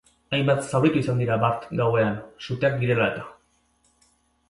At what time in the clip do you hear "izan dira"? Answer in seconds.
1.03-1.37